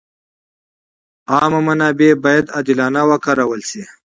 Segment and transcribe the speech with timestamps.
[1.33, 3.81] عامه منابع باید عادلانه وکارول شي.